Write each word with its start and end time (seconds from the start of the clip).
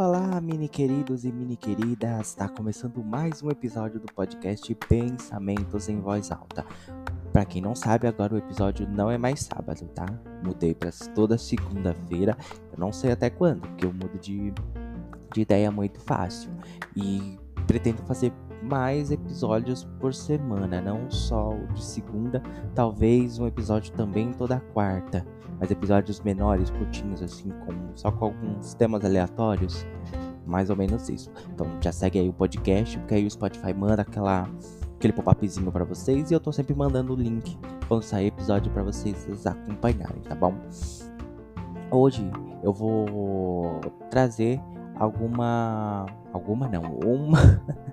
Olá, 0.00 0.40
mini 0.40 0.68
queridos 0.68 1.24
e 1.24 1.32
mini 1.32 1.56
queridas! 1.56 2.28
Está 2.28 2.48
começando 2.48 3.02
mais 3.02 3.42
um 3.42 3.50
episódio 3.50 3.98
do 3.98 4.06
podcast 4.06 4.72
Pensamentos 4.88 5.88
em 5.88 6.00
Voz 6.00 6.30
Alta. 6.30 6.64
Para 7.32 7.44
quem 7.44 7.60
não 7.60 7.74
sabe, 7.74 8.06
agora 8.06 8.32
o 8.32 8.38
episódio 8.38 8.88
não 8.88 9.10
é 9.10 9.18
mais 9.18 9.40
sábado, 9.40 9.88
tá? 9.88 10.06
Mudei 10.44 10.72
para 10.72 10.92
toda 11.16 11.36
segunda-feira. 11.36 12.36
Eu 12.70 12.78
não 12.78 12.92
sei 12.92 13.10
até 13.10 13.28
quando, 13.28 13.62
porque 13.62 13.86
eu 13.86 13.92
mudo 13.92 14.16
de, 14.20 14.52
de 15.34 15.40
ideia 15.40 15.68
muito 15.68 15.98
fácil. 15.98 16.48
E 16.94 17.36
pretendo 17.66 18.00
fazer 18.04 18.32
mais 18.62 19.10
episódios 19.10 19.84
por 20.00 20.12
semana, 20.12 20.80
não 20.80 21.10
só 21.10 21.50
o 21.50 21.66
de 21.72 21.84
segunda, 21.84 22.42
talvez 22.74 23.38
um 23.38 23.46
episódio 23.46 23.92
também 23.92 24.32
toda 24.32 24.60
quarta, 24.72 25.24
mas 25.58 25.70
episódios 25.70 26.20
menores, 26.20 26.70
curtinhos 26.70 27.22
assim, 27.22 27.50
com, 27.64 27.74
só 27.94 28.10
com 28.10 28.26
alguns 28.26 28.74
temas 28.74 29.04
aleatórios, 29.04 29.86
mais 30.46 30.70
ou 30.70 30.76
menos 30.76 31.08
isso. 31.08 31.30
Então 31.52 31.66
já 31.80 31.92
segue 31.92 32.18
aí 32.18 32.28
o 32.28 32.32
podcast, 32.32 32.98
porque 32.98 33.14
aí 33.14 33.26
o 33.26 33.30
Spotify 33.30 33.72
manda 33.72 34.02
aquela 34.02 34.48
aquele 34.96 35.12
pop-upzinho 35.12 35.70
para 35.70 35.84
vocês 35.84 36.30
e 36.30 36.34
eu 36.34 36.40
tô 36.40 36.52
sempre 36.52 36.74
mandando 36.74 37.12
o 37.12 37.16
link 37.16 37.56
quando 37.86 38.02
sair 38.02 38.26
episódio 38.26 38.72
para 38.72 38.82
vocês 38.82 39.46
acompanharem, 39.46 40.20
tá 40.22 40.34
bom? 40.34 40.54
Hoje 41.90 42.28
eu 42.62 42.72
vou 42.72 43.80
trazer 44.10 44.60
alguma 44.96 46.06
alguma 46.32 46.68
não, 46.68 46.82
uma 46.98 47.38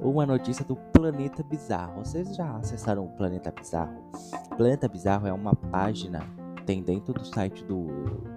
uma 0.00 0.26
notícia 0.26 0.64
do 0.64 0.76
Planeta 0.76 1.42
Bizarro. 1.42 2.04
Vocês 2.04 2.34
já 2.36 2.56
acessaram 2.56 3.04
o 3.04 3.08
Planeta 3.10 3.50
Bizarro? 3.50 4.02
Planeta 4.56 4.88
Bizarro 4.88 5.26
é 5.26 5.32
uma 5.32 5.54
página 5.54 6.20
tem 6.68 6.82
dentro 6.82 7.14
do 7.14 7.24
site 7.24 7.64
do, 7.64 7.86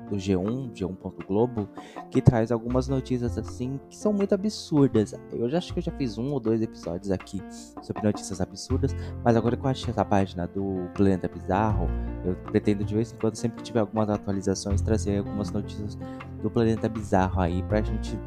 do 0.09 0.16
G1, 0.16 0.72
G1.globo, 0.72 1.67
que 2.09 2.22
traz 2.22 2.49
algumas 2.49 2.88
notícias 2.88 3.38
assim 3.38 3.77
que 3.89 3.97
são 3.97 4.14
muito 4.14 4.33
absurdas. 4.33 5.14
Eu 5.33 5.49
já 5.49 5.58
acho 5.58 5.73
que 5.73 5.80
eu 5.80 5.83
já 5.83 5.92
fiz 5.92 6.17
um 6.17 6.31
ou 6.31 6.39
dois 6.39 6.61
episódios 6.61 7.11
aqui 7.11 7.44
sobre 7.81 8.02
notícias 8.02 8.39
absurdas, 8.39 8.95
mas 9.22 9.36
agora 9.36 9.58
que 9.58 9.66
eu 9.66 9.69
achei 9.69 9.89
essa 9.89 10.05
página 10.05 10.47
do 10.47 10.89
Planeta 10.94 11.27
Bizarro, 11.27 11.89
eu 12.23 12.33
pretendo 12.36 12.86
de 12.86 12.95
vez 12.95 13.11
em 13.11 13.17
quando, 13.17 13.36
sempre 13.36 13.58
que 13.58 13.64
tiver 13.64 13.81
algumas 13.81 14.09
atualizações, 14.09 14.81
trazer 14.81 15.17
algumas 15.17 15.52
notícias 15.52 15.97
do 16.42 16.49
Planeta 16.49 16.88
Bizarro 16.88 17.42
aí 17.42 17.61
pra 17.64 17.81
gente 17.81 18.17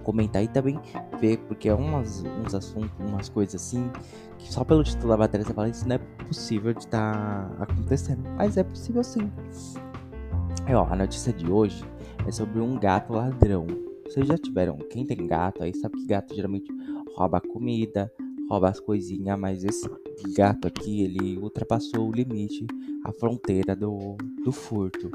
comentar 0.00 0.42
e 0.42 0.48
também 0.48 0.78
ver, 1.20 1.38
porque 1.38 1.68
é 1.68 1.74
umas, 1.74 2.22
uns 2.22 2.54
assuntos, 2.54 2.90
umas 2.98 3.28
coisas 3.28 3.54
assim, 3.54 3.90
que 4.38 4.52
só 4.52 4.64
pelo 4.64 4.82
título 4.82 5.08
da 5.08 5.16
matéria 5.16 5.46
você 5.46 5.54
fala, 5.54 5.68
isso 5.68 5.86
não 5.88 5.96
é 5.96 5.98
possível 6.26 6.72
de 6.72 6.80
estar 6.80 7.48
tá 7.56 7.64
acontecendo. 7.64 8.22
Mas 8.36 8.56
é 8.56 8.64
possível 8.64 9.02
sim. 9.04 9.30
É, 10.66 10.76
ó, 10.76 10.84
a 10.84 10.96
notícia 10.96 11.32
de 11.32 11.50
hoje 11.50 11.84
é 12.26 12.30
sobre 12.30 12.60
um 12.60 12.78
gato 12.78 13.12
ladrão. 13.12 13.66
Vocês 14.04 14.26
já 14.26 14.36
tiveram, 14.36 14.76
quem 14.90 15.06
tem 15.06 15.26
gato 15.26 15.62
aí 15.62 15.74
sabe 15.74 15.96
que 15.96 16.06
gato 16.06 16.34
geralmente 16.34 16.70
rouba 17.14 17.40
comida, 17.40 18.12
rouba 18.48 18.68
as 18.68 18.80
coisinhas, 18.80 19.38
mas 19.38 19.64
esse 19.64 19.88
gato 20.34 20.66
aqui, 20.66 21.02
ele 21.02 21.38
ultrapassou 21.38 22.08
o 22.08 22.12
limite, 22.12 22.66
a 23.04 23.12
fronteira 23.12 23.76
do, 23.76 24.16
do 24.44 24.50
furto. 24.50 25.10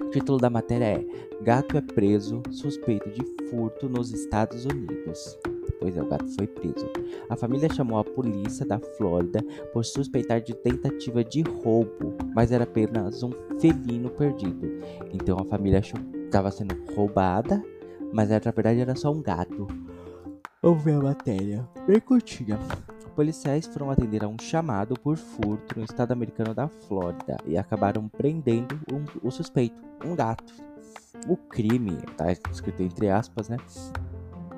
O 0.00 0.10
título 0.10 0.38
da 0.38 0.50
matéria 0.50 0.84
é 0.84 1.06
Gato 1.42 1.76
é 1.76 1.80
preso 1.80 2.42
suspeito 2.50 3.08
de 3.10 3.24
furto 3.48 3.88
nos 3.88 4.12
Estados 4.12 4.64
Unidos. 4.64 5.38
Pois 5.80 5.96
é, 5.96 6.02
o 6.02 6.06
gato 6.06 6.26
foi 6.36 6.46
preso. 6.46 6.88
A 7.28 7.36
família 7.36 7.72
chamou 7.72 7.98
a 7.98 8.04
polícia 8.04 8.66
da 8.66 8.78
Flórida 8.78 9.42
por 9.72 9.84
suspeitar 9.84 10.40
de 10.40 10.54
tentativa 10.54 11.22
de 11.22 11.42
roubo, 11.42 12.16
mas 12.34 12.52
era 12.52 12.64
apenas 12.64 13.22
um 13.22 13.30
felino 13.60 14.10
perdido. 14.10 14.68
Então 15.12 15.38
a 15.38 15.44
família 15.44 15.78
achou 15.78 16.00
que 16.00 16.18
estava 16.18 16.50
sendo 16.50 16.74
roubada, 16.94 17.62
mas 18.12 18.28
na 18.28 18.38
verdade 18.38 18.80
era 18.80 18.96
só 18.96 19.12
um 19.12 19.22
gato. 19.22 19.66
Vamos 20.62 20.82
ver 20.82 20.94
a 20.94 21.02
matéria. 21.02 21.68
Bem 21.86 22.00
curtinha. 22.00 22.58
Policiais 23.16 23.66
foram 23.66 23.90
atender 23.90 24.22
a 24.22 24.28
um 24.28 24.36
chamado 24.38 24.94
por 24.94 25.16
furto 25.16 25.78
no 25.78 25.86
estado 25.86 26.12
americano 26.12 26.52
da 26.52 26.68
Flórida 26.68 27.38
e 27.46 27.56
acabaram 27.56 28.08
prendendo 28.08 28.78
um, 28.92 29.26
o 29.26 29.30
suspeito, 29.30 29.82
um 30.04 30.14
gato. 30.14 30.52
O 31.26 31.34
crime, 31.34 31.96
tá 32.14 32.30
escrito 32.52 32.82
entre 32.82 33.08
aspas, 33.08 33.48
né? 33.48 33.56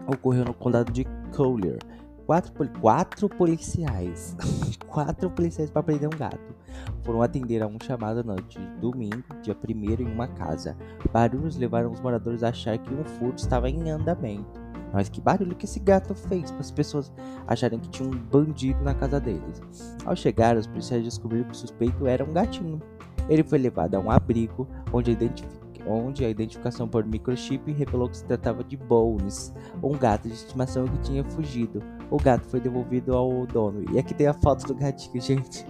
Ocorreu 0.08 0.44
no 0.44 0.52
condado 0.52 0.90
de 0.90 1.04
Collier. 1.36 1.78
Quatro, 2.26 2.52
quatro 2.80 3.28
policiais, 3.28 4.36
quatro 4.88 5.30
policiais 5.30 5.70
para 5.70 5.84
prender 5.84 6.12
um 6.12 6.18
gato, 6.18 6.54
foram 7.02 7.22
atender 7.22 7.62
a 7.62 7.66
um 7.66 7.78
chamado 7.80 8.24
no 8.24 8.34
noite 8.34 8.58
de 8.58 8.66
domingo, 8.80 9.24
dia 9.40 9.56
1 9.56 10.02
em 10.02 10.12
uma 10.12 10.26
casa. 10.26 10.76
Barulhos 11.12 11.56
levaram 11.56 11.92
os 11.92 12.00
moradores 12.00 12.42
a 12.42 12.48
achar 12.48 12.76
que 12.76 12.92
um 12.92 13.04
furto 13.04 13.40
estava 13.40 13.70
em 13.70 13.88
andamento. 13.88 14.60
Mas 14.92 15.08
que 15.08 15.20
barulho 15.20 15.56
que 15.56 15.64
esse 15.64 15.80
gato 15.80 16.14
fez 16.14 16.50
para 16.50 16.60
as 16.60 16.70
pessoas 16.70 17.12
acharem 17.46 17.78
que 17.78 17.88
tinha 17.88 18.08
um 18.08 18.16
bandido 18.16 18.82
na 18.82 18.94
casa 18.94 19.20
deles. 19.20 19.62
Ao 20.04 20.16
chegar, 20.16 20.56
os 20.56 20.66
policiais 20.66 21.04
descobriram 21.04 21.44
que 21.44 21.52
o 21.52 21.56
suspeito 21.56 22.06
era 22.06 22.24
um 22.24 22.32
gatinho. 22.32 22.80
Ele 23.28 23.42
foi 23.42 23.58
levado 23.58 23.94
a 23.94 24.00
um 24.00 24.10
abrigo 24.10 24.66
onde 24.92 25.12
a, 25.12 25.90
onde 25.90 26.24
a 26.24 26.30
identificação 26.30 26.88
por 26.88 27.04
microchip 27.04 27.70
revelou 27.72 28.08
que 28.08 28.16
se 28.16 28.24
tratava 28.24 28.64
de 28.64 28.76
Bones, 28.76 29.52
um 29.82 29.92
gato 29.92 30.28
de 30.28 30.34
estimação 30.34 30.86
que 30.86 30.98
tinha 30.98 31.24
fugido. 31.24 31.82
O 32.10 32.16
gato 32.16 32.46
foi 32.46 32.60
devolvido 32.60 33.14
ao 33.14 33.46
dono. 33.46 33.84
E 33.92 33.98
aqui 33.98 34.14
tem 34.14 34.26
a 34.26 34.34
foto 34.34 34.66
do 34.66 34.74
gatinho, 34.74 35.20
gente. 35.20 35.66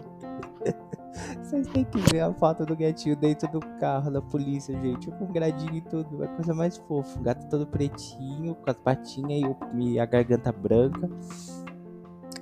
Vocês 1.59 1.67
têm 1.73 1.85
que 1.85 1.99
ver 2.13 2.21
a 2.21 2.33
foto 2.33 2.65
do 2.65 2.77
gatinho 2.77 3.17
dentro 3.17 3.51
do 3.51 3.59
carro 3.81 4.13
da 4.13 4.23
polícia, 4.23 4.73
gente. 4.81 5.11
Com 5.11 5.27
gradinho 5.27 5.75
e 5.75 5.81
tudo. 5.81 6.23
É 6.23 6.27
a 6.27 6.29
coisa 6.29 6.55
mais 6.55 6.77
fofa. 6.77 7.19
O 7.19 7.23
gato 7.23 7.49
todo 7.49 7.67
pretinho, 7.67 8.55
com 8.55 8.71
as 8.71 8.77
patinhas 8.77 9.57
e, 9.75 9.95
e 9.95 9.99
a 9.99 10.07
garganta 10.07 10.53
branca. 10.53 11.11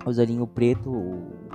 Os 0.04 0.18
olhinhos 0.18 0.46
preto, 0.54 0.90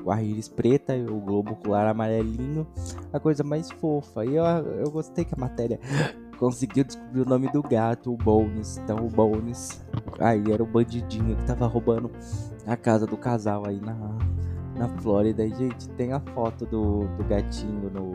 o 0.03 0.09
arco-íris 0.09 0.49
preta 0.49 0.95
e 0.95 1.05
o 1.05 1.19
globo 1.19 1.51
ocular 1.51 1.87
amarelinho. 1.87 2.65
A 3.13 3.19
coisa 3.19 3.43
mais 3.43 3.69
fofa. 3.69 4.25
E 4.25 4.33
eu, 4.33 4.43
eu 4.43 4.89
gostei 4.89 5.23
que 5.23 5.35
a 5.35 5.39
matéria 5.39 5.79
conseguiu 6.39 6.83
descobrir 6.83 7.21
o 7.21 7.29
nome 7.29 7.47
do 7.51 7.61
gato, 7.61 8.11
o 8.11 8.17
Bones. 8.17 8.77
Então 8.77 9.05
o 9.05 9.07
Bones 9.07 9.85
aí 10.19 10.51
era 10.51 10.63
o 10.63 10.65
bandidinho 10.65 11.35
que 11.35 11.45
tava 11.45 11.67
roubando 11.67 12.09
a 12.65 12.75
casa 12.75 13.05
do 13.05 13.17
casal 13.17 13.67
aí 13.67 13.79
na, 13.79 13.93
na 14.81 14.87
Flórida. 14.87 15.45
E, 15.45 15.53
gente, 15.53 15.87
tem 15.89 16.11
a 16.11 16.19
foto 16.19 16.65
do, 16.65 17.05
do 17.15 17.23
gatinho 17.25 17.89
no, 17.91 18.11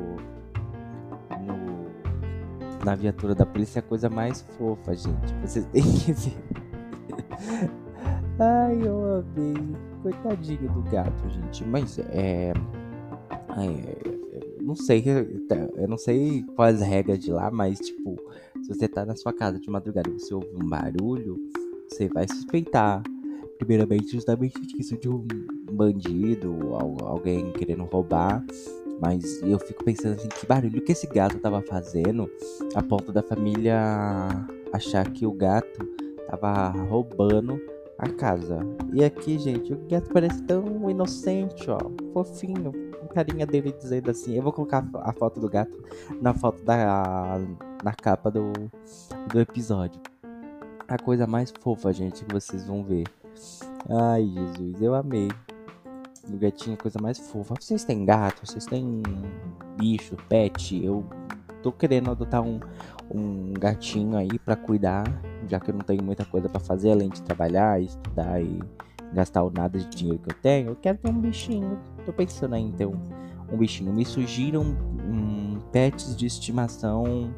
no, 1.40 2.84
na 2.84 2.94
viatura 2.96 3.34
da 3.34 3.46
polícia. 3.46 3.78
É 3.78 3.80
a 3.80 3.82
coisa 3.82 4.10
mais 4.10 4.42
fofa, 4.58 4.94
gente. 4.94 5.32
Vocês 5.42 5.64
têm 5.72 5.82
que 5.82 6.12
ver. 6.12 6.36
Ai, 8.40 8.82
eu 8.82 9.24
amei. 9.24 9.76
Coitadinho 10.02 10.72
do 10.72 10.82
gato, 10.90 11.28
gente. 11.30 11.64
Mas 11.64 11.98
é. 11.98 12.52
é 13.56 14.16
não 14.60 14.74
sei, 14.74 15.04
eu 15.76 15.86
não 15.86 15.96
sei 15.96 16.42
quais 16.56 16.80
regras 16.80 17.20
de 17.20 17.30
lá, 17.30 17.52
mas 17.52 17.78
tipo, 17.78 18.16
se 18.60 18.74
você 18.74 18.88
tá 18.88 19.06
na 19.06 19.14
sua 19.14 19.32
casa 19.32 19.60
de 19.60 19.70
madrugada 19.70 20.10
e 20.10 20.14
você 20.14 20.34
ouve 20.34 20.48
um 20.56 20.68
barulho, 20.68 21.38
você 21.88 22.08
vai 22.08 22.26
suspeitar 22.26 23.04
primeiramente 23.58 24.12
justamente 24.12 24.60
disso 24.60 24.96
de 24.96 25.08
um 25.08 25.26
bandido, 25.72 26.74
alguém 26.74 27.52
querendo 27.52 27.84
roubar. 27.84 28.44
Mas 29.00 29.42
eu 29.42 29.58
fico 29.58 29.84
pensando 29.84 30.14
assim, 30.14 30.28
que 30.28 30.46
barulho 30.46 30.80
que 30.82 30.92
esse 30.92 31.06
gato 31.06 31.38
tava 31.38 31.60
fazendo 31.62 32.30
a 32.74 32.82
ponto 32.82 33.12
da 33.12 33.22
família 33.22 33.76
achar 34.72 35.10
que 35.10 35.26
o 35.26 35.32
gato 35.32 35.86
tava 36.28 36.68
roubando 36.68 37.60
a 37.98 38.08
casa. 38.08 38.60
E 38.92 39.04
aqui, 39.04 39.38
gente, 39.38 39.72
o 39.72 39.78
gato 39.88 40.10
parece 40.12 40.42
tão 40.42 40.88
inocente, 40.90 41.70
ó, 41.70 41.78
fofinho. 42.12 42.72
A 43.02 43.08
carinha 43.08 43.46
dele 43.46 43.72
dizendo 43.72 44.10
assim. 44.10 44.36
Eu 44.36 44.42
vou 44.42 44.52
colocar 44.52 44.86
a 44.94 45.12
foto 45.12 45.40
do 45.40 45.48
gato 45.48 45.82
na 46.20 46.34
foto 46.34 46.62
da 46.62 47.38
na 47.82 47.92
capa 47.92 48.30
do, 48.30 48.52
do 49.32 49.40
episódio. 49.40 50.00
A 50.88 50.98
coisa 50.98 51.26
mais 51.26 51.52
fofa, 51.60 51.92
gente, 51.92 52.24
que 52.24 52.32
vocês 52.32 52.66
vão 52.66 52.82
ver. 52.82 53.04
Ai, 53.88 54.26
Jesus, 54.26 54.82
eu 54.82 54.94
amei. 54.94 55.28
O 56.28 56.36
gatinho 56.36 56.72
é 56.72 56.74
a 56.74 56.82
coisa 56.82 56.98
mais 57.00 57.18
fofa. 57.18 57.54
Vocês 57.60 57.84
têm 57.84 58.04
gato? 58.04 58.44
Vocês 58.44 58.66
têm 58.66 59.02
bicho, 59.78 60.16
pet? 60.28 60.84
Eu 60.84 61.04
tô 61.62 61.70
querendo 61.70 62.10
adotar 62.10 62.42
um, 62.42 62.58
um 63.10 63.52
gatinho 63.52 64.16
aí 64.16 64.38
para 64.38 64.56
cuidar, 64.56 65.04
já 65.48 65.60
que 65.60 65.70
eu 65.70 65.74
não 65.74 65.82
tenho 65.82 66.02
muita 66.02 66.24
coisa 66.24 66.48
para 66.48 66.60
fazer 66.60 66.92
além 66.92 67.08
de 67.08 67.22
trabalhar, 67.22 67.80
estudar 67.80 68.40
e 68.40 68.60
gastar 69.12 69.44
o 69.44 69.50
nada 69.50 69.78
de 69.78 69.88
dinheiro 69.88 70.18
que 70.18 70.32
eu 70.32 70.36
tenho. 70.40 70.68
Eu 70.70 70.76
quero 70.76 70.98
ter 70.98 71.08
um 71.08 71.20
bichinho. 71.20 71.78
Tô 72.04 72.12
pensando 72.12 72.54
aí 72.54 72.62
em 72.62 72.72
ter 72.72 72.86
um, 72.86 73.00
um 73.52 73.56
bichinho. 73.56 73.92
Me 73.92 74.04
surgiram 74.04 74.62
um, 74.62 75.60
pets 75.70 76.16
de 76.16 76.26
estimação 76.26 77.32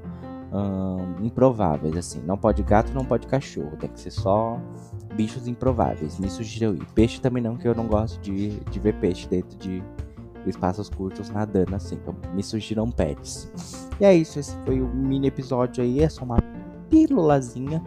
um, 0.53 1.25
improváveis, 1.25 1.97
assim. 1.97 2.21
Não 2.25 2.37
pode 2.37 2.63
gato, 2.63 2.93
não 2.93 3.05
pode 3.05 3.27
cachorro. 3.27 3.77
Tem 3.79 3.91
que 3.91 4.01
ser 4.01 4.11
só 4.11 4.61
bichos 5.15 5.47
improváveis. 5.47 6.19
Me 6.19 6.31
sugeriu 6.31 6.75
ir. 6.75 6.85
Peixe 6.95 7.21
também 7.21 7.43
não, 7.43 7.57
que 7.57 7.67
eu 7.67 7.75
não 7.75 7.87
gosto 7.87 8.21
de, 8.21 8.59
de 8.61 8.79
ver 8.79 8.95
peixe 9.01 9.29
dentro 9.29 9.57
de 9.59 9.83
espaços 10.47 10.89
curtos 10.89 11.31
nadando 11.31 11.75
assim. 11.75 11.97
Então 11.97 12.15
me 12.35 12.43
surgiram 12.43 12.91
pets. 12.91 13.51
E 14.01 14.05
é 14.05 14.15
isso, 14.15 14.39
esse 14.39 14.57
foi 14.65 14.81
o 14.81 14.89
mini 14.89 15.29
episódio 15.29 15.83
aí. 15.83 16.01
É 16.01 16.09
só 16.09 16.25
uma 16.25 16.39
pílulazinha. 16.89 17.83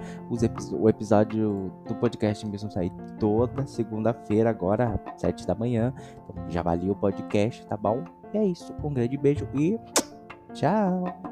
o 0.71 0.89
episódio 0.89 1.71
do 1.87 1.95
podcast 1.95 2.45
mesmo 2.47 2.71
sair 2.71 2.91
toda 3.19 3.65
segunda-feira, 3.65 4.49
agora, 4.49 4.99
sete 5.17 5.45
da 5.45 5.55
manhã. 5.55 5.93
Então, 6.23 6.49
já 6.49 6.61
valia 6.61 6.91
o 6.91 6.95
podcast, 6.95 7.65
tá 7.65 7.77
bom? 7.77 8.03
E 8.33 8.37
é 8.37 8.45
isso. 8.45 8.73
Um 8.83 8.93
grande 8.93 9.17
beijo 9.17 9.47
e 9.53 9.79
tchau! 10.53 11.30